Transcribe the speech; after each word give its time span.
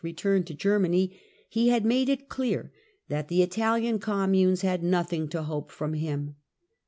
returned 0.03 0.47
to 0.47 0.53
Germany, 0.55 1.15
he 1.47 1.69
had 1.69 1.85
made 1.85 2.09
it 2.09 2.27
clear 2.27 2.71
that 3.07 3.27
the 3.27 3.43
Italian 3.43 3.99
communes 3.99 4.61
had 4.63 4.81
nothing 4.81 5.27
to 5.29 5.43
hope 5.43 5.69
from 5.69 5.93
him. 5.93 6.35